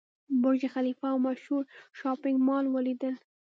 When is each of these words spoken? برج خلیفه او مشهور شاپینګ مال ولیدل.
برج 0.41 0.61
خلیفه 0.75 1.05
او 1.13 1.19
مشهور 1.27 1.63
شاپینګ 1.99 2.37
مال 2.47 2.65
ولیدل. 2.69 3.15